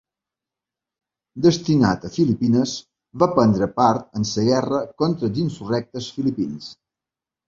Destinat 1.45 2.07
a 2.07 2.09
Filipines, 2.15 2.73
va 3.23 3.27
prendre 3.35 3.67
part 3.81 4.17
en 4.21 4.25
la 4.31 4.45
guerra 4.47 4.79
contra 5.03 5.29
els 5.29 5.43
insurrectes 5.45 6.09
filipins. 6.17 6.71